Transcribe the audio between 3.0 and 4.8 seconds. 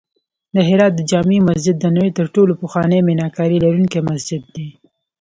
میناکاري لرونکی مسجد دی